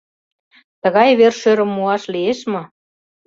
Тыгай 0.81 1.09
вер-шӧрым 1.19 1.69
муаш 1.75 2.03
лиеш 2.13 2.39
мо?.. 2.51 2.61